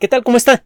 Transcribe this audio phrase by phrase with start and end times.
[0.00, 0.24] ¿Qué tal?
[0.24, 0.64] ¿Cómo está?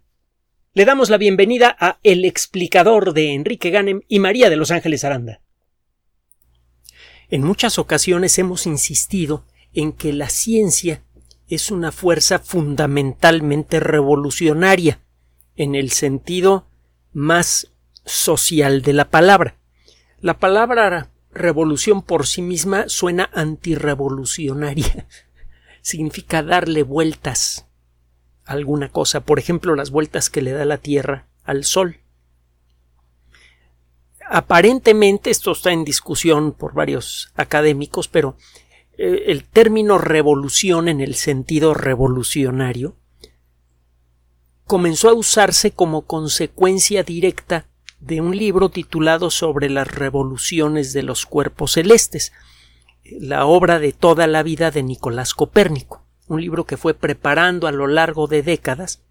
[0.73, 5.05] Le damos la bienvenida a El explicador de Enrique Ganem y María de Los Ángeles
[5.05, 5.43] Aranda.
[7.29, 9.45] En muchas ocasiones hemos insistido
[9.75, 11.03] en que la ciencia
[11.47, 15.03] es una fuerza fundamentalmente revolucionaria,
[15.57, 16.67] en el sentido
[17.13, 17.71] más
[18.07, 19.59] social de la palabra.
[20.23, 25.07] La palabra revolución por sí misma suena antirrevolucionaria.
[25.83, 27.68] Significa darle vueltas
[28.49, 31.99] alguna cosa, por ejemplo, las vueltas que le da la Tierra al Sol.
[34.27, 38.37] Aparentemente, esto está en discusión por varios académicos, pero
[38.97, 42.97] eh, el término revolución en el sentido revolucionario
[44.67, 47.67] comenzó a usarse como consecuencia directa
[48.01, 52.33] de un libro titulado sobre las revoluciones de los cuerpos celestes,
[53.05, 57.73] la obra de toda la vida de Nicolás Copérnico, un libro que fue preparando a
[57.73, 59.03] lo largo de décadas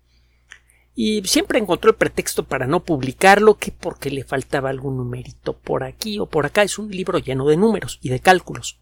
[1.00, 5.84] y siempre encontró el pretexto para no publicarlo que porque le faltaba algún numerito por
[5.84, 6.64] aquí o por acá.
[6.64, 8.80] Es un libro lleno de números y de cálculos.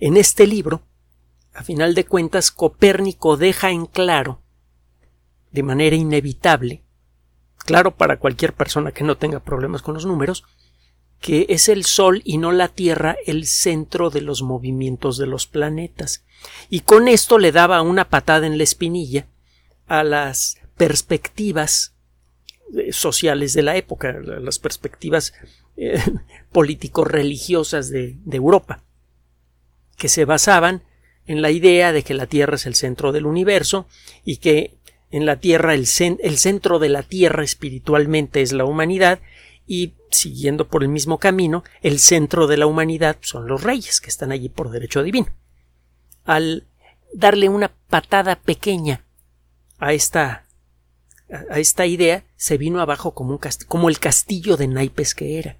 [0.00, 0.82] En este libro,
[1.54, 4.40] a final de cuentas, Copérnico deja en claro,
[5.52, 6.82] de manera inevitable,
[7.56, 10.44] claro para cualquier persona que no tenga problemas con los números,
[11.20, 15.46] que es el Sol y no la Tierra el centro de los movimientos de los
[15.46, 16.24] planetas.
[16.70, 19.26] Y con esto le daba una patada en la espinilla
[19.86, 21.94] a las perspectivas
[22.76, 25.32] eh, sociales de la época, las perspectivas
[25.76, 26.00] eh,
[26.52, 28.84] político-religiosas de, de Europa,
[29.96, 30.82] que se basaban
[31.26, 33.86] en la idea de que la Tierra es el centro del universo
[34.24, 34.78] y que
[35.10, 39.20] en la Tierra el, el centro de la Tierra espiritualmente es la humanidad
[39.68, 44.08] y siguiendo por el mismo camino, el centro de la humanidad son los reyes, que
[44.08, 45.28] están allí por derecho divino.
[46.24, 46.66] Al
[47.12, 49.04] darle una patada pequeña
[49.78, 50.46] a esta
[51.50, 55.58] a esta idea se vino abajo como, un como el castillo de naipes que era.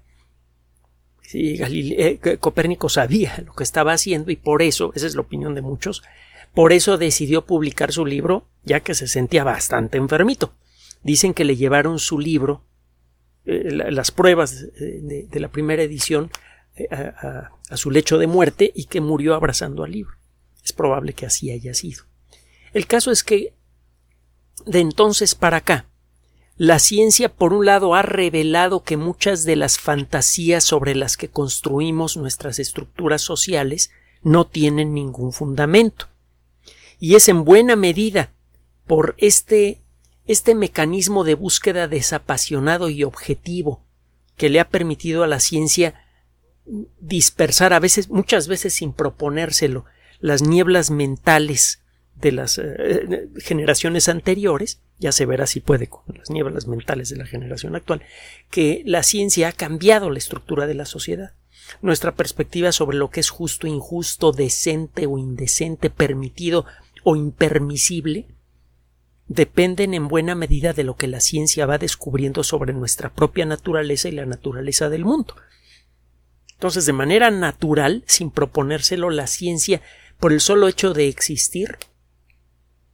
[1.21, 5.53] Sí, eh, Copérnico sabía lo que estaba haciendo y por eso, esa es la opinión
[5.53, 6.01] de muchos,
[6.55, 10.53] por eso decidió publicar su libro, ya que se sentía bastante enfermito.
[11.03, 12.63] Dicen que le llevaron su libro
[13.45, 16.31] eh, las pruebas de, la primera edición
[16.75, 20.13] eh, a, a, su lecho de muerte y que murió abrazando al libro.
[20.63, 22.03] Es probable que así haya sido.
[22.73, 23.53] El caso es que
[24.65, 25.85] de entonces para acá,
[26.57, 31.29] la ciencia por un lado ha revelado que muchas de las fantasías sobre las que
[31.29, 33.91] construimos nuestras estructuras sociales
[34.23, 36.07] no tienen ningún fundamento.
[36.99, 38.33] Y es en buena medida
[38.85, 39.81] por este
[40.29, 43.83] este mecanismo de búsqueda desapasionado y objetivo
[44.37, 46.05] que le ha permitido a la ciencia
[46.99, 49.85] dispersar a veces, muchas veces sin proponérselo,
[50.19, 51.81] las nieblas mentales
[52.13, 57.15] de las eh, generaciones anteriores, ya se verá si puede con las nieblas mentales de
[57.15, 58.03] la generación actual,
[58.51, 61.33] que la ciencia ha cambiado la estructura de la sociedad.
[61.81, 66.67] Nuestra perspectiva sobre lo que es justo, injusto, decente o indecente, permitido
[67.03, 68.27] o impermisible,
[69.29, 74.09] dependen en buena medida de lo que la ciencia va descubriendo sobre nuestra propia naturaleza
[74.09, 75.35] y la naturaleza del mundo.
[76.53, 79.81] Entonces, de manera natural, sin proponérselo, la ciencia,
[80.19, 81.77] por el solo hecho de existir,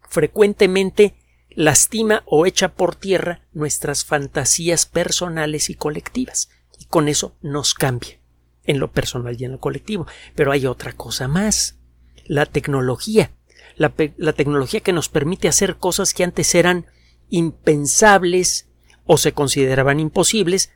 [0.07, 1.15] frecuentemente
[1.49, 8.19] lastima o echa por tierra nuestras fantasías personales y colectivas, y con eso nos cambia
[8.65, 10.05] en lo personal y en lo colectivo.
[10.35, 11.77] Pero hay otra cosa más.
[12.25, 13.31] La tecnología
[13.75, 16.85] la, tecnología que nos permite hacer cosas que antes eran
[17.29, 18.67] impensables
[19.05, 20.71] o se consideraban imposibles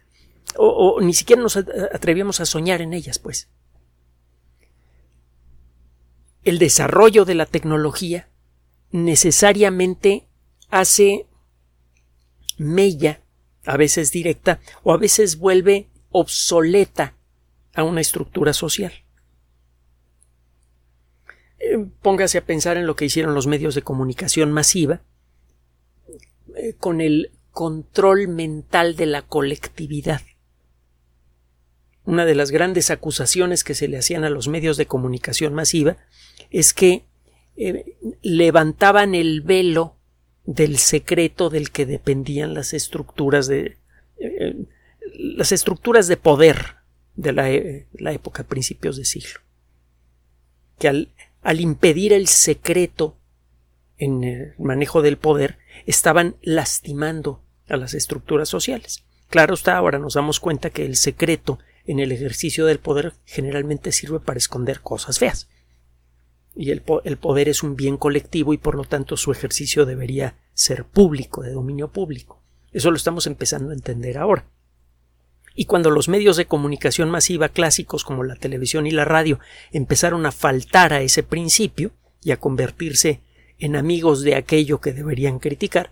[0.57, 3.49] o, ni siquiera nos atrevíamos a soñar en ellas, pues.
[6.43, 8.29] El desarrollo de la tecnología
[8.91, 10.27] necesariamente
[10.69, 11.27] hace
[12.57, 13.21] mella,
[13.65, 17.15] a veces directa, o a veces vuelve obsoleta
[17.75, 18.93] a una estructura social.
[21.69, 25.01] Eh, póngase a pensar en lo que hicieron los medios de comunicación masiva
[26.55, 30.21] eh, con el control mental de la colectividad.
[32.05, 35.97] Una de las grandes acusaciones que se le hacían a los medios de comunicación masiva
[36.49, 37.05] es que
[37.55, 39.95] eh, levantaban el velo
[40.45, 43.77] del secreto del que dependían las estructuras de
[45.13, 46.77] las estructuras de poder
[47.15, 47.47] de la,
[47.93, 49.39] la época principios de siglo
[50.79, 51.09] que al
[51.41, 53.17] al impedir el secreto
[53.97, 59.03] en el manejo del poder, estaban lastimando a las estructuras sociales.
[59.29, 63.91] Claro está, ahora nos damos cuenta que el secreto en el ejercicio del poder generalmente
[63.91, 65.47] sirve para esconder cosas feas.
[66.55, 70.83] y el, poder es un bien colectivo y por lo tanto su ejercicio debería ser
[70.83, 72.41] público, de dominio público.
[72.71, 74.45] Eso lo estamos empezando a entender ahora.
[75.59, 79.41] Y cuando los medios de comunicación masiva clásicos como la televisión y la radio
[79.73, 81.91] empezaron a faltar a ese principio
[82.23, 83.19] y a convertirse
[83.57, 85.91] en amigos de aquello que deberían criticar,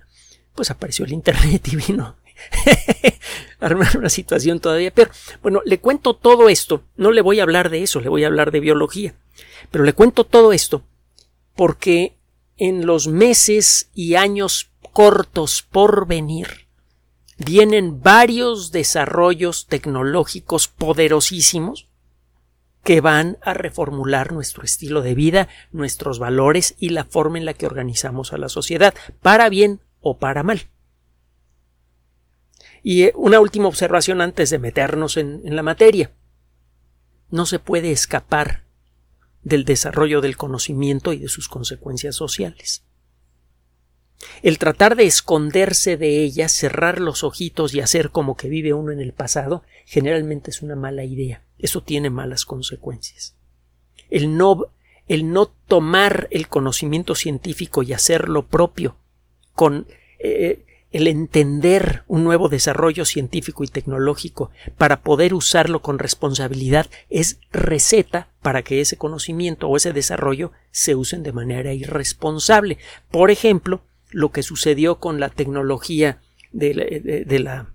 [0.55, 2.15] pues apareció el Internet y vino
[3.59, 5.11] armar una situación todavía peor.
[5.43, 8.27] Bueno, le cuento todo esto, no le voy a hablar de eso, le voy a
[8.27, 9.15] hablar de biología,
[9.69, 10.81] pero le cuento todo esto
[11.57, 12.15] porque
[12.55, 16.66] en los meses y años cortos por venir
[17.37, 21.87] vienen varios desarrollos tecnológicos poderosísimos
[22.83, 27.53] que van a reformular nuestro estilo de vida, nuestros valores y la forma en la
[27.53, 30.69] que organizamos a la sociedad, para bien o para mal.
[32.81, 36.11] Y eh, una última observación antes de meternos en, en la materia.
[37.29, 38.63] No se puede escapar
[39.43, 42.86] del desarrollo del conocimiento y de sus consecuencias sociales.
[44.41, 48.91] El tratar de esconderse de ellas, cerrar los ojitos y hacer como que vive uno
[48.91, 51.43] en el pasado, generalmente es una mala idea.
[51.59, 53.35] Eso tiene malas consecuencias.
[54.09, 54.67] El no,
[55.07, 58.97] el no tomar el conocimiento científico y hacerlo propio
[59.53, 59.87] con
[60.19, 67.39] eh, el entender un nuevo desarrollo científico y tecnológico para poder usarlo con responsabilidad es
[67.51, 72.77] receta para que ese conocimiento o ese desarrollo se usen de manera irresponsable.
[73.11, 73.81] Por ejemplo,
[74.17, 76.21] lo que sucedió con la tecnología
[76.51, 76.73] de
[77.39, 77.67] la,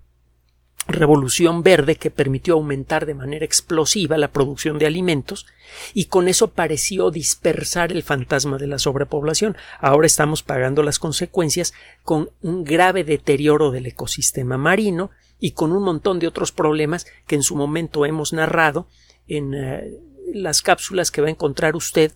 [0.85, 5.45] revolución verde que permitió aumentar de manera explosiva la producción de alimentos
[5.93, 9.55] y con eso pareció dispersar el fantasma de la sobrepoblación.
[9.79, 11.73] Ahora estamos pagando las consecuencias
[12.03, 17.35] con un grave deterioro del ecosistema marino y con un montón de otros problemas que
[17.35, 18.89] en su momento hemos narrado
[19.29, 19.97] en eh,
[20.33, 22.11] las cápsulas que va a encontrar usted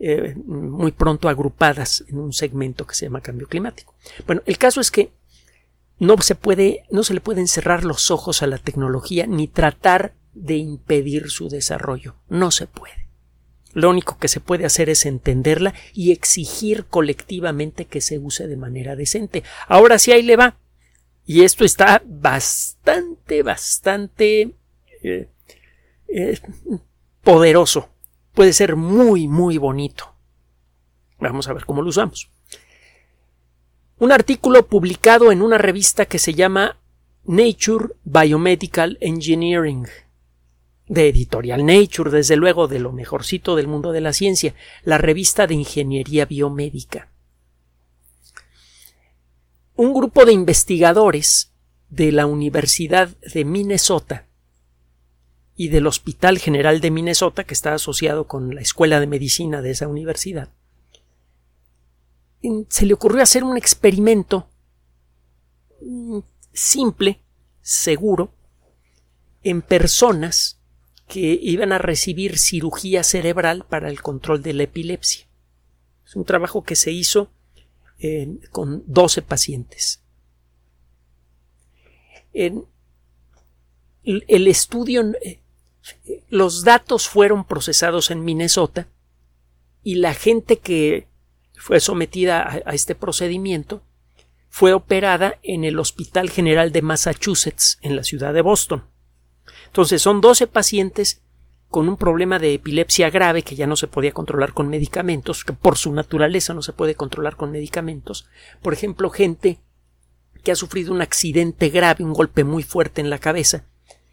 [0.00, 3.94] eh, muy pronto agrupadas en un segmento que se llama cambio climático.
[4.26, 5.10] Bueno, el caso es que
[5.98, 10.14] no se puede, no se le pueden cerrar los ojos a la tecnología ni tratar
[10.34, 12.14] de impedir su desarrollo.
[12.28, 13.08] No se puede.
[13.72, 18.56] Lo único que se puede hacer es entenderla y exigir colectivamente que se use de
[18.56, 19.42] manera decente.
[19.66, 20.58] Ahora sí ahí le va.
[21.26, 24.54] Y esto está bastante, bastante
[25.02, 25.28] eh,
[26.08, 26.40] eh,
[27.22, 27.90] poderoso
[28.38, 30.14] puede ser muy, muy bonito.
[31.18, 32.30] Vamos a ver cómo lo usamos.
[33.98, 36.78] Un artículo publicado en una revista que se llama
[37.24, 39.88] Nature Biomedical Engineering,
[40.86, 45.48] de editorial Nature, desde luego de lo mejorcito del mundo de la ciencia, la revista
[45.48, 47.08] de ingeniería biomédica.
[49.74, 51.50] Un grupo de investigadores
[51.90, 54.27] de la Universidad de Minnesota
[55.60, 59.72] y del Hospital General de Minnesota, que está asociado con la Escuela de Medicina de
[59.72, 60.50] esa universidad,
[62.68, 64.48] se le ocurrió hacer un experimento
[65.82, 66.20] mm,
[66.52, 67.20] simple,
[67.60, 68.32] seguro,
[69.42, 70.60] en personas
[71.08, 75.26] que iban a recibir cirugía cerebral para el control de la epilepsia.
[76.06, 77.32] Es un trabajo que se hizo
[77.98, 80.04] eh, con 12 pacientes.
[82.32, 82.64] En
[84.04, 85.40] el estudio eh,
[86.28, 88.88] los datos fueron procesados en Minnesota
[89.82, 91.08] y la gente que
[91.54, 93.82] fue sometida a, este procedimiento
[94.48, 98.84] fue operada en el Hospital General de Massachusetts, en la ciudad de Boston.
[99.66, 101.22] Entonces son 12 pacientes
[101.68, 105.52] con un problema de epilepsia grave que ya no se podía controlar con medicamentos, que
[105.52, 108.26] por su naturaleza no se puede controlar con medicamentos.
[108.62, 109.60] Por ejemplo, gente
[110.42, 113.66] que ha sufrido un accidente grave, un golpe muy fuerte en la cabeza,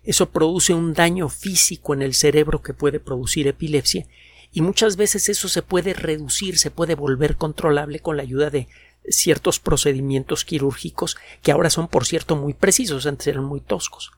[0.06, 4.08] eso produce un daño físico en el cerebro que puede producir epilepsia
[4.52, 8.68] y muchas veces eso se puede reducir, se puede volver controlable con la ayuda de
[9.10, 14.12] ciertos procedimientos quirúrgicos que ahora son por cierto muy precisos, antes eran muy toscos.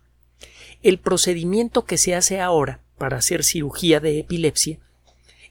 [0.83, 4.79] El procedimiento que se hace ahora para hacer cirugía de epilepsia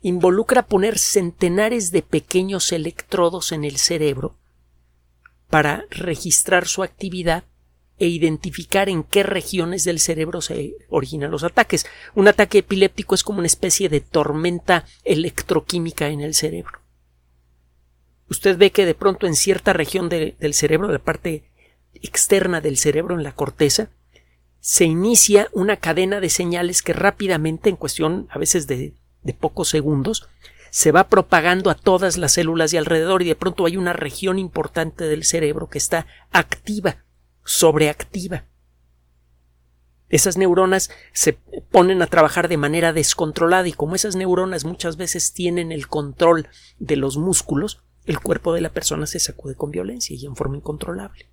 [0.03, 4.37] involucra poner centenares de pequeños electrodos en el cerebro
[5.49, 7.45] para registrar su actividad
[7.99, 11.87] e identificar en qué regiones del cerebro se originan los ataques.
[12.15, 16.81] Un ataque epiléptico es como una especie de tormenta electroquímica en el cerebro.
[18.29, 21.45] Usted ve que de pronto en cierta región del cerebro, la parte
[21.95, 23.89] externa del cerebro, en la corteza,
[24.61, 29.69] se inicia una cadena de señales que rápidamente, en cuestión a veces de, de pocos
[29.69, 30.29] segundos,
[30.71, 34.39] se va propagando a todas las células de alrededor y de pronto hay una región
[34.39, 37.06] importante del cerebro que está activa
[37.47, 38.45] sobreactiva.
[40.09, 45.33] Esas neuronas se ponen a trabajar de manera descontrolada y como esas neuronas muchas veces
[45.33, 46.49] tienen el control
[46.79, 50.57] de los músculos, el cuerpo de la persona se sacude con violencia y en forma
[50.57, 51.29] incontrolable.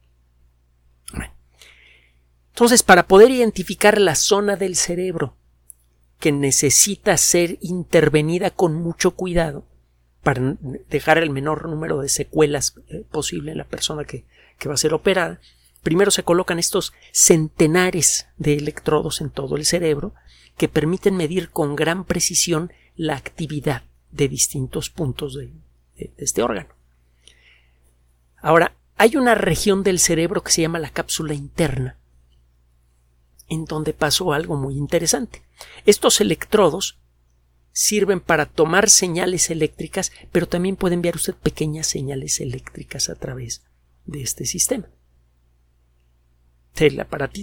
[2.50, 5.36] Entonces, para poder identificar la zona del cerebro
[6.20, 9.66] que necesita ser intervenida con mucho cuidado
[10.22, 10.56] para
[10.90, 14.26] dejar el menor número de secuelas eh, posible en la persona que,
[14.60, 15.42] que va a ser operada,
[15.84, 20.16] primero se colocan estos centenares de electrodos en todo el cerebro
[20.58, 25.52] que permiten medir con gran precisión la actividad de distintos puntos de,
[26.18, 26.70] este órgano.
[28.38, 31.98] Ahora, hay una región del cerebro que se llama la cápsula interna,
[33.48, 35.44] en donde pasó algo muy interesante.
[35.86, 36.98] Estos electrodos
[37.72, 43.64] sirven para tomar señales eléctricas, pero también puede enviar usted pequeñas señales eléctricas a través
[44.06, 44.88] de este sistema.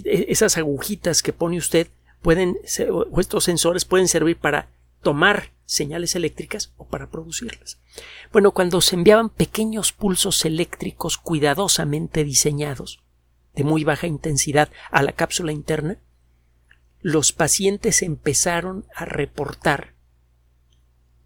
[0.05, 1.87] E, esas agujitas que pone usted
[2.21, 4.69] pueden, estos sensores pueden servir para
[5.01, 7.79] tomar señales eléctricas o para producirlas.
[8.31, 13.01] Bueno, cuando se enviaban pequeños pulsos eléctricos cuidadosamente diseñados,
[13.55, 15.97] de muy baja intensidad, a la cápsula interna,
[16.99, 19.93] los pacientes empezaron a reportar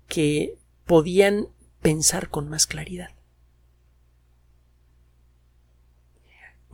[0.08, 1.48] que podían
[1.82, 3.14] pensar con más claridad.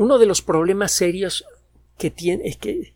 [0.01, 1.46] Uno de los problemas serios
[2.00, 2.12] que,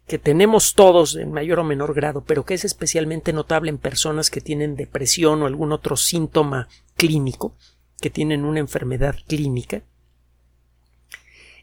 [0.08, 4.32] que, tenemos todos en mayor o menor grado, pero que es especialmente notable en personas
[4.32, 7.56] que tienen depresión o algún otro síntoma clínico,
[8.02, 9.84] que tienen una enfermedad clínica,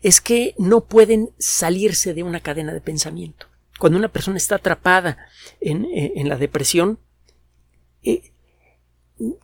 [0.00, 3.46] es que no pueden salirse de una cadena de pensamiento.
[3.80, 5.26] Cuando una persona está atrapada
[5.60, 7.00] en, eh, la depresión,
[8.04, 8.30] eh,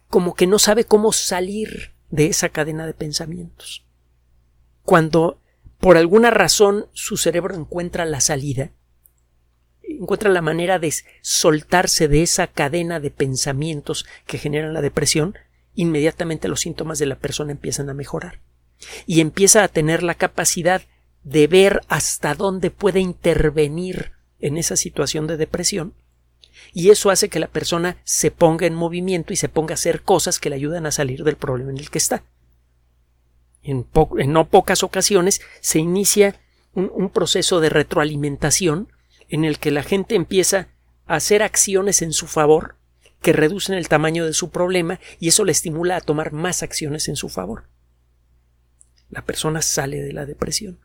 [0.07, 3.85] como que no sabe cómo salir de esa cadena de pensamientos.
[4.85, 5.40] Cuando
[5.79, 8.73] por alguna razón su cerebro encuentra la salida,
[9.83, 10.93] encuentra la manera de
[11.23, 15.35] soltarse de esa cadena de pensamientos que generan la depresión,
[15.75, 18.41] inmediatamente los síntomas de la persona empiezan a mejorar
[19.07, 20.83] y empieza a tener la capacidad
[21.23, 25.95] de ver hasta dónde puede intervenir en esa situación de depresión
[26.73, 30.03] y eso hace que la persona se ponga en movimiento y se ponga a hacer
[30.03, 32.25] cosas que le ayudan a salir del problema en el que está.
[33.71, 33.87] En,
[34.33, 36.41] no pocas ocasiones se inicia
[36.73, 38.91] un, proceso de retroalimentación
[39.29, 40.69] en el que la gente empieza
[41.07, 42.77] a hacer acciones en su favor
[43.21, 47.09] que reducen el tamaño de su problema y eso le estimula a tomar más acciones
[47.09, 47.65] en su favor.
[49.11, 50.81] La persona sale de la depresión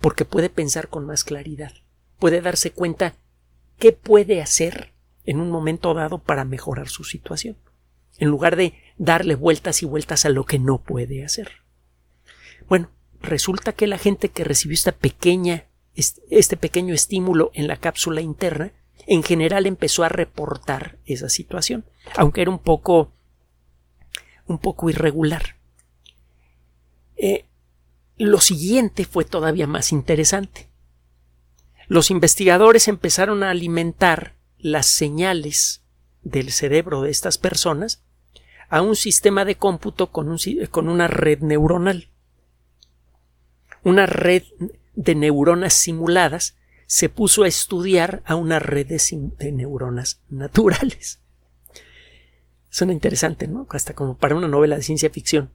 [0.00, 1.72] porque puede pensar con más claridad,
[2.18, 3.16] puede darse cuenta
[3.78, 4.94] qué puede hacer
[5.26, 7.58] en un momento dado para mejorar su situación,
[8.16, 11.61] en lugar de darle vueltas y vueltas a lo que no puede hacer.
[12.68, 12.90] Bueno,
[13.20, 18.72] resulta que la gente que recibió esta pequeña, este pequeño estímulo en la cápsula interna,
[19.06, 21.84] en general empezó a reportar esa situación,
[22.16, 23.12] aunque era un poco
[24.46, 25.56] un poco irregular.
[27.16, 27.46] Eh,
[28.18, 30.68] lo siguiente fue todavía más interesante.
[31.88, 35.82] Los investigadores empezaron a alimentar las señales
[36.22, 38.02] del cerebro de estas personas
[38.68, 40.36] a un sistema de cómputo con,
[40.70, 42.11] con una red neuronal
[43.84, 44.44] una red
[44.94, 51.20] de neuronas simuladas se puso a estudiar a una red de, neuronas naturales.
[52.68, 53.66] Suena interesante, ¿no?
[53.70, 55.50] Hasta como para una novela de ciencia ficción.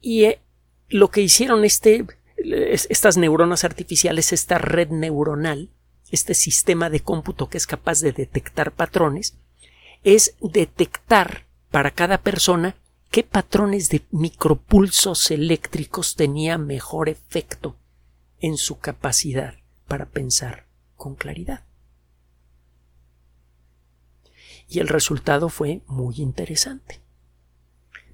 [0.00, 0.40] Y eh,
[0.88, 5.70] lo que hicieron este, estas neuronas artificiales, esta red neuronal,
[6.10, 9.36] este sistema de cómputo que es capaz de detectar patrones,
[10.04, 12.76] es detectar para cada persona
[13.10, 17.76] qué patrones de micropulsos eléctricos tenía mejor efecto
[18.40, 19.54] en su capacidad
[19.86, 21.64] para pensar con claridad.
[24.68, 27.00] Y el resultado fue muy interesante.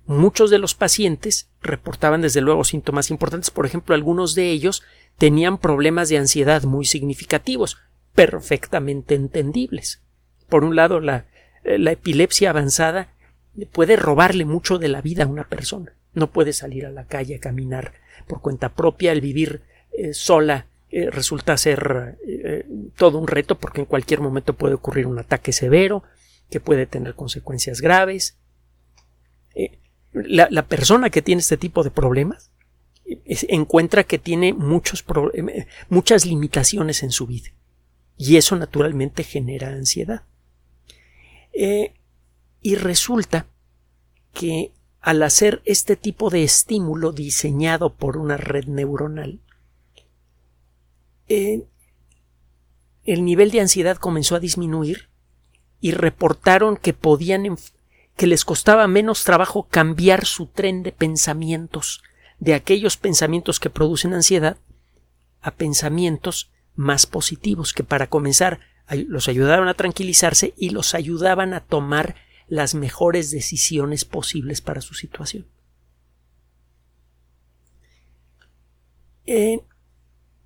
[0.06, 4.82] Muchos de los pacientes reportaban desde luego síntomas importantes, por ejemplo, algunos de ellos
[5.18, 7.78] tenían problemas de ansiedad muy significativos,
[8.14, 10.02] perfectamente entendibles.
[10.48, 11.26] Por un lado, la,
[11.64, 13.13] la epilepsia avanzada
[13.70, 15.92] puede robarle mucho de la vida a una persona.
[16.12, 17.92] No puede salir a la calle a caminar
[18.26, 23.80] por cuenta propia, el vivir eh, sola eh, resulta ser eh, todo un reto porque
[23.80, 26.02] en cualquier momento puede ocurrir un ataque severo
[26.50, 28.36] que puede tener consecuencias graves.
[30.12, 32.52] La, persona que tiene este tipo de problemas
[33.48, 35.04] encuentra que tiene muchos
[35.88, 37.50] muchas limitaciones en su vida
[38.16, 40.22] y eso naturalmente genera ansiedad.
[42.64, 43.46] Y resulta
[44.32, 49.42] que al hacer este tipo de estímulo diseñado por una red neuronal,
[51.28, 51.66] eh,
[53.04, 55.10] el nivel de ansiedad comenzó a disminuir
[55.78, 57.58] y reportaron que podían
[58.16, 62.02] que les costaba menos trabajo cambiar su tren de pensamientos
[62.38, 64.56] de aquellos pensamientos que producen ansiedad
[65.42, 68.60] a pensamientos más positivos que para comenzar
[69.06, 72.14] los ayudaron a tranquilizarse y los ayudaban a tomar
[72.48, 75.46] las mejores decisiones posibles para su situación.
[79.26, 79.60] Eh,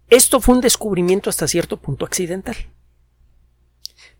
[0.09, 2.57] esto fue un descubrimiento hasta cierto punto accidental.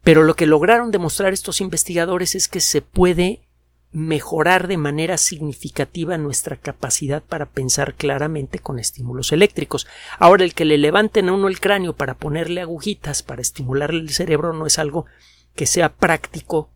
[0.03, 3.43] Pero lo que lograron demostrar estos investigadores es que se puede
[3.91, 9.87] mejorar de manera significativa nuestra capacidad para pensar claramente con estímulos eléctricos.
[10.19, 14.11] Ahora, el que le levanten a uno el cráneo para ponerle agujitas para estimularle el
[14.11, 15.07] cerebro no es algo
[15.55, 16.71] que sea práctico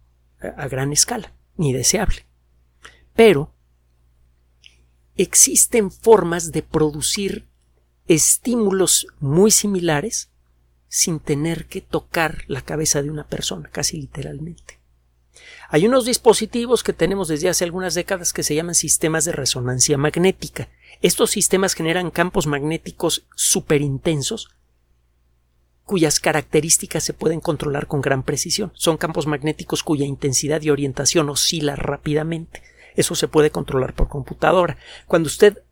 [0.56, 2.26] a gran escala, ni deseable.
[3.14, 3.54] Pero
[5.16, 7.46] existen formas de producir
[8.06, 10.30] estímulos muy similares
[10.88, 14.80] sin tener que tocar la cabeza de una persona, casi literalmente.
[15.70, 19.96] Hay unos dispositivos que tenemos desde hace algunas décadas que se llaman sistemas de resonancia
[19.96, 20.68] magnética.
[21.00, 24.50] Estos sistemas generan campos magnéticos superintensos
[25.84, 28.72] cuyas características se pueden controlar con gran precisión.
[28.74, 32.62] Son campos magnéticos cuya intensidad y orientación oscila rápidamente.
[32.94, 34.76] Eso se puede controlar por computadora.
[35.06, 35.62] Cuando usted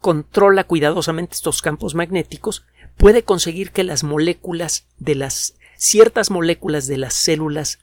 [0.00, 2.64] controla cuidadosamente estos campos magnéticos,
[2.96, 7.78] puede conseguir que las moléculas de las ciertas moléculas de las células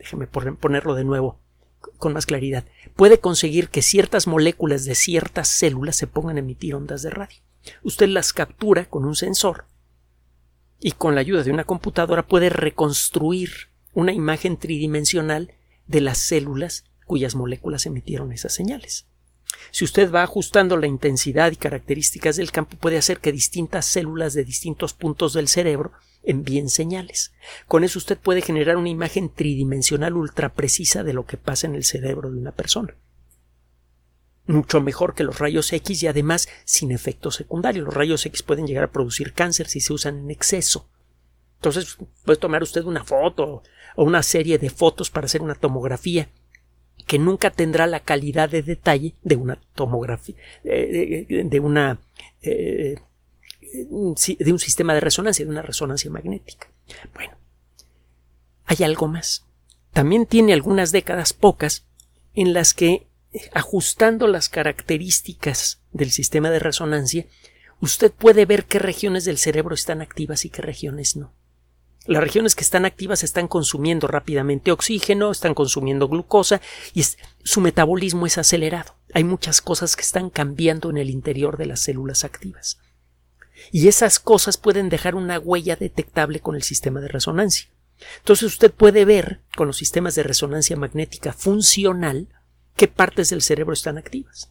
[0.00, 1.38] déjeme ponerlo de nuevo
[1.98, 2.64] con más claridad,
[2.96, 7.38] puede conseguir que ciertas moléculas de ciertas células se pongan a emitir ondas de radio.
[7.82, 9.66] Usted las captura con un sensor
[10.80, 13.50] y con la ayuda de una computadora puede reconstruir
[13.92, 15.52] una imagen tridimensional
[15.86, 19.06] de las células cuyas moléculas emitieron esas señales.
[19.72, 24.32] Si usted va ajustando la intensidad y características del campo, puede hacer que distintas células
[24.32, 27.32] de distintos puntos del cerebro envíen señales.
[27.66, 31.74] Con eso usted puede generar una imagen tridimensional ultra precisa de lo que pasa en
[31.74, 32.94] el cerebro de una persona.
[34.50, 37.84] Mucho mejor que los rayos X y además sin efectos secundarios.
[37.84, 40.88] Los rayos X pueden llegar a producir cáncer si se usan en exceso.
[41.56, 43.62] Entonces puede tomar usted una foto
[43.96, 46.28] o una serie de fotos para hacer una tomografía
[47.06, 51.98] que nunca tendrá la calidad de detalle de una tomografía, eh, de, una
[52.42, 52.96] eh,
[53.72, 56.68] de un sistema de resonancia, de una resonancia magnética.
[57.14, 57.34] Bueno,
[58.64, 59.44] hay algo más.
[59.92, 61.84] También tiene algunas décadas pocas
[62.34, 63.06] en las que,
[63.52, 67.26] ajustando las características del sistema de resonancia,
[67.80, 71.32] usted puede ver qué regiones del cerebro están activas y qué regiones no.
[72.06, 76.60] Las regiones que están activas están consumiendo rápidamente oxígeno, están consumiendo glucosa
[76.94, 77.04] y
[77.44, 78.96] su metabolismo es acelerado.
[79.12, 82.78] Hay muchas cosas que están cambiando en el interior de las células activas
[83.70, 87.68] y esas cosas pueden dejar una huella detectable con el sistema de resonancia.
[88.18, 92.28] Entonces usted puede ver con los sistemas de resonancia magnética funcional
[92.76, 94.50] qué partes del cerebro están activas.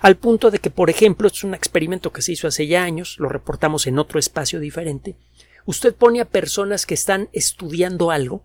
[0.00, 3.16] Al punto de que, por ejemplo, es un experimento que se hizo hace ya años,
[3.18, 5.16] lo reportamos en otro espacio diferente,
[5.66, 8.44] usted pone a personas que están estudiando algo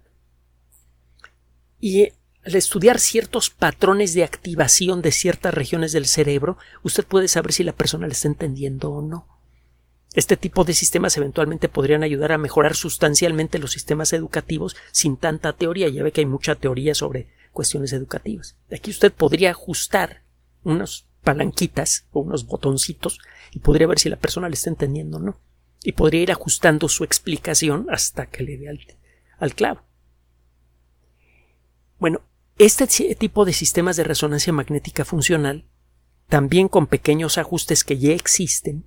[1.79, 2.09] y
[2.43, 7.63] al estudiar ciertos patrones de activación de ciertas regiones del cerebro, usted puede saber si
[7.63, 9.27] la persona le está entendiendo o no.
[10.13, 15.53] Este tipo de sistemas eventualmente podrían ayudar a mejorar sustancialmente los sistemas educativos sin tanta
[15.53, 15.87] teoría.
[15.87, 18.57] Ya ve que hay mucha teoría sobre cuestiones educativas.
[18.71, 20.23] Aquí usted podría ajustar
[20.63, 23.19] unas palanquitas o unos botoncitos
[23.51, 25.39] y podría ver si la persona le está entendiendo o no.
[25.83, 28.79] Y podría ir ajustando su explicación hasta que le dé al,
[29.39, 29.81] al clavo.
[31.99, 32.21] Bueno,
[32.57, 35.65] este tipo de sistemas de resonancia magnética funcional,
[36.27, 38.85] también con pequeños ajustes que ya existen,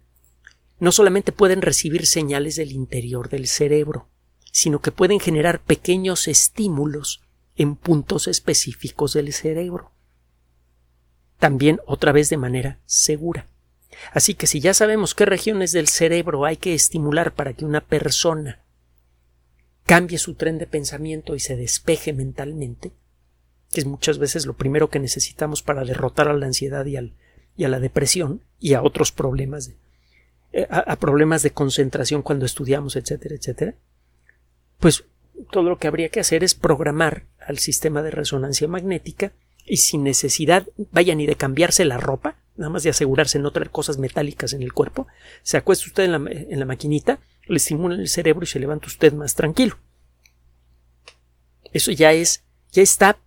[0.79, 4.09] no solamente pueden recibir señales del interior del cerebro,
[4.53, 7.24] sino que pueden generar pequeños estímulos
[7.57, 9.93] en puntos específicos del cerebro.
[11.39, 13.47] También otra vez de manera segura.
[14.13, 17.81] Así que si ya sabemos qué regiones del cerebro hay que estimular para que una
[17.81, 18.61] persona
[19.87, 22.93] cambie su tren de pensamiento y se despeje mentalmente,
[23.73, 27.69] que es muchas veces lo primero que necesitamos para derrotar a la ansiedad y, a
[27.69, 29.77] la depresión y a otros problemas de,
[30.53, 33.75] eh, a, problemas de concentración cuando estudiamos, etcétera, etcétera,
[34.79, 35.05] pues
[35.51, 39.33] todo lo que habría que hacer es programar al sistema de resonancia magnética
[39.67, 43.71] y sin necesidad, vaya ni de cambiarse la ropa, nada más de asegurarse no traer
[43.71, 45.07] cosas metálicas en el cuerpo,
[45.43, 48.87] se acuesta usted en la, en la maquinita, le estimula el cerebro y se levanta
[48.87, 49.79] usted más tranquilo.
[51.73, 53.19] Eso ya es, ya está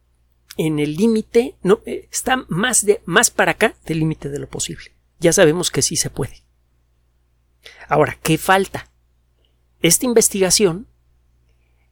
[0.58, 4.48] en el límite, no, eh, está más de, más para acá del límite de lo
[4.48, 4.92] posible.
[5.20, 6.44] Ya sabemos que sí se puede.
[7.90, 8.90] Ahora, ¿qué falta?
[9.82, 10.88] esta investigación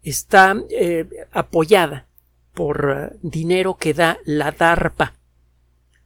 [0.06, 2.08] está eh, apoyada
[2.54, 5.14] por eh, dinero que da la DARPA,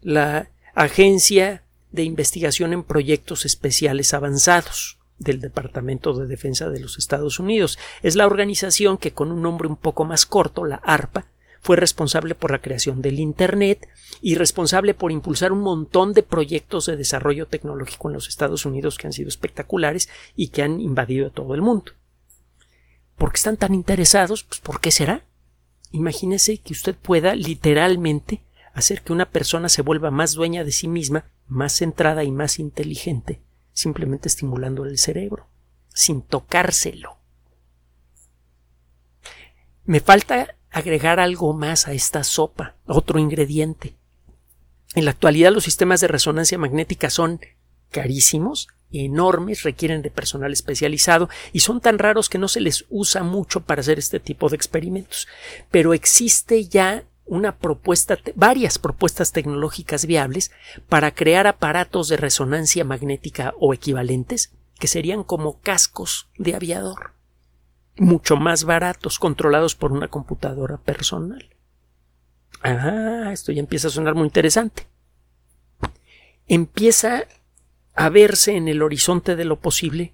[0.02, 7.40] la Agencia de Investigación en Proyectos Especiales Avanzados del Departamento de Defensa de los Estados
[7.40, 7.78] Unidos.
[8.02, 11.26] Es la organización que con un nombre un poco más corto, la ARPA,
[11.62, 13.90] fue responsable por la creación del Internet
[14.22, 18.98] y responsable por impulsar un montón de proyectos de desarrollo tecnológico en los Estados Unidos
[18.98, 20.08] que han sido espectaculares
[20.38, 21.92] y que han invadido todo el mundo.
[23.20, 24.44] ¿Por qué están tan interesados?
[24.46, 25.26] Pues ¿por qué será?
[25.92, 28.42] Imagínese que usted pueda literalmente
[28.74, 32.60] hacer que una persona se vuelva más dueña de sí misma, más centrada y más
[32.60, 33.42] inteligente,
[33.74, 35.50] simplemente estimulando el cerebro,
[35.94, 37.18] sin tocárselo.
[39.84, 43.98] Me falta agregar algo más a esta sopa, otro ingrediente.
[44.96, 47.42] En la actualidad los sistemas de resonancia magnética son
[47.92, 53.24] carísimos, enormes, requieren de personal especializado y son tan raros que no se les usa
[53.24, 55.28] mucho para hacer este tipo de experimentos.
[55.72, 60.52] Pero existe ya una propuesta, varias propuestas tecnológicas viables
[60.88, 67.20] para crear aparatos de resonancia magnética o equivalentes que serían como cascos de aviador
[68.00, 71.50] mucho más baratos, controlados por una computadora personal.
[72.62, 74.88] Ah, esto ya empieza a sonar muy interesante.
[76.48, 77.26] Empieza
[78.00, 80.14] a verse en el horizonte de lo posible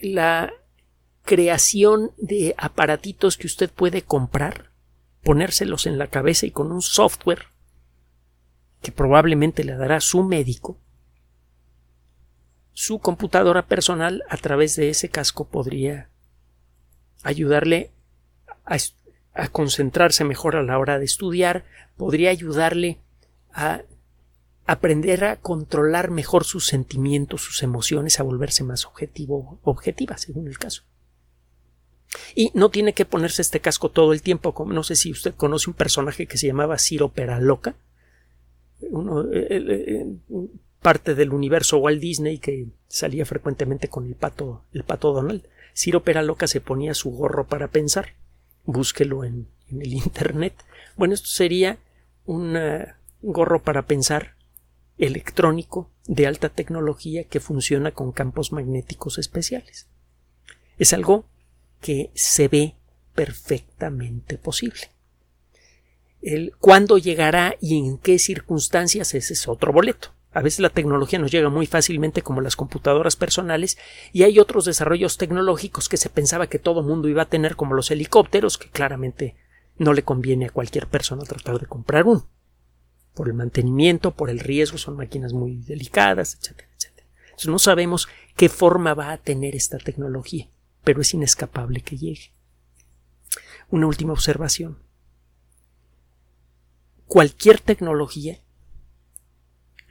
[0.00, 0.54] la
[1.22, 4.70] creación de aparatitos que usted puede comprar,
[5.22, 7.48] ponérselos en la cabeza y con un software
[8.80, 10.78] que probablemente le dará su médico,
[12.72, 16.08] su computadora personal a través de ese casco podría
[17.22, 17.90] ayudarle
[18.64, 21.66] a, concentrarse mejor a la hora de estudiar,
[21.98, 22.98] podría ayudarle
[23.52, 23.82] a
[24.66, 30.58] aprender a controlar mejor sus sentimientos, sus emociones, a volverse más objetivo, objetiva, según el
[30.58, 30.82] caso.
[32.34, 35.34] Y no tiene que ponerse este casco todo el tiempo, como no sé si usted
[35.34, 37.74] conoce un personaje que se llamaba Ciro Peraloca,
[38.90, 40.06] uno, eh,
[40.80, 45.46] parte del universo Walt Disney que salía frecuentemente con el pato, el pato Donald.
[45.74, 48.14] Ciro Peraloca se ponía su gorro para pensar.
[48.64, 50.54] Búsquelo en, el Internet.
[50.96, 51.78] Bueno, esto sería
[52.26, 52.58] un
[53.22, 54.34] gorro para pensar
[54.98, 59.88] electrónico de alta tecnología que funciona con campos magnéticos especiales.
[60.78, 61.26] Es algo
[61.80, 62.76] que se ve
[63.14, 64.90] perfectamente posible.
[66.20, 70.14] El cuándo llegará y en qué circunstancias ese es otro boleto.
[70.32, 73.76] A veces la tecnología nos llega muy fácilmente como las computadoras personales
[74.12, 77.74] y hay otros desarrollos tecnológicos que se pensaba que todo mundo iba a tener como
[77.74, 79.36] los helicópteros que claramente
[79.76, 82.26] no le conviene a cualquier persona tratar de comprar uno.
[83.14, 87.06] Por el mantenimiento, por el riesgo, son máquinas muy delicadas, etcétera, etcétera.
[87.24, 90.48] Entonces no sabemos qué forma va a tener esta tecnología,
[90.84, 92.32] pero es inescapable que llegue.
[93.70, 94.78] Una última observación.
[97.06, 98.40] Cualquier tecnología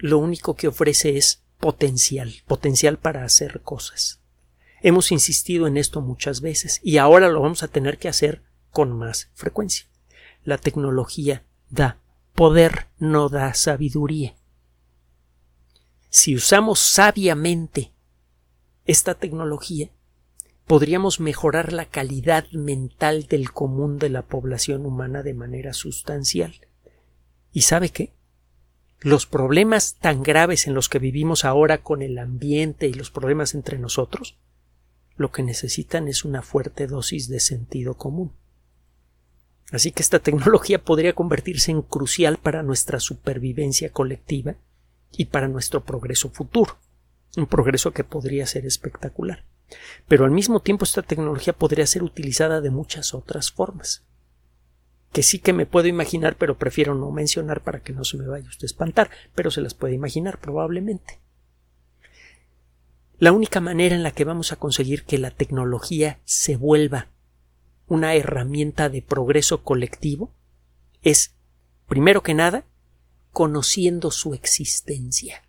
[0.01, 4.19] lo único que ofrece es potencial, potencial para hacer cosas.
[4.81, 8.91] Hemos insistido en esto muchas veces y ahora lo vamos a tener que hacer con
[8.97, 9.85] más frecuencia.
[10.43, 12.00] La tecnología da
[12.41, 14.33] poder, no da sabiduría.
[16.09, 17.91] Si usamos sabiamente
[18.83, 19.91] esta tecnología,
[20.65, 26.55] podríamos mejorar la calidad mental del común de la población humana de manera sustancial.
[27.53, 28.11] ¿Y sabe qué?
[29.01, 33.53] los problemas tan graves en los que vivimos ahora con el ambiente y los problemas
[33.53, 34.39] entre nosotros,
[35.15, 38.31] lo que necesitan es una fuerte dosis de sentido común.
[39.71, 44.55] Así que esta tecnología podría convertirse en crucial para nuestra supervivencia colectiva
[45.11, 46.77] y para nuestro progreso futuro,
[47.37, 49.45] un progreso que podría ser espectacular.
[50.07, 54.03] Pero al mismo tiempo esta tecnología podría ser utilizada de muchas otras formas
[55.11, 58.27] que sí que me puedo imaginar, pero prefiero no mencionar para que no se me
[58.27, 61.19] vaya usted a espantar, pero se las puede imaginar probablemente.
[63.17, 67.07] La única manera en la que vamos a conseguir que la tecnología se vuelva
[67.91, 70.33] una herramienta de progreso colectivo
[71.01, 71.35] es,
[71.89, 72.63] primero que nada,
[73.33, 75.43] conociendo su existencia.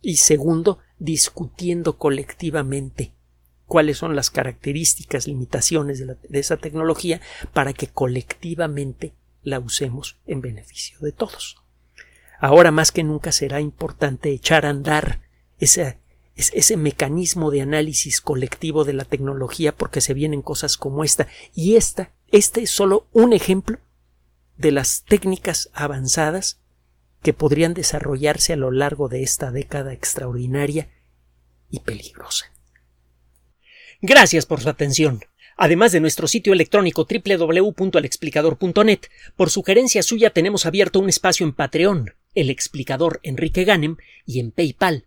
[0.00, 3.12] Y segundo, discutiendo colectivamente
[3.66, 7.20] cuáles son las características, limitaciones de, esa tecnología
[7.52, 11.58] para que colectivamente la usemos en beneficio de todos.
[12.40, 15.20] Ahora más que nunca será importante echar a andar
[16.36, 21.26] ese, ese mecanismo de análisis colectivo de la tecnología porque se vienen cosas como esta
[21.54, 23.78] y esta, este es solo un ejemplo
[24.56, 26.60] de las técnicas avanzadas
[27.22, 30.88] que podrían desarrollarse a lo largo de esta década extraordinaria
[31.70, 32.52] y peligrosa.
[34.00, 35.20] Gracias por su atención.
[35.56, 39.00] Además de nuestro sitio electrónico www.alexplicador.net,
[39.36, 43.96] por sugerencia suya tenemos abierto un espacio en Patreon, el explicador Enrique Ganem,
[44.26, 45.06] y en PayPal,